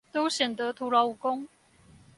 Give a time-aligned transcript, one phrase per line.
[0.11, 1.47] 都顯得徒勞無功